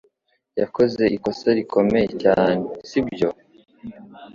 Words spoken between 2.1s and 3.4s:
cyane, sibyo?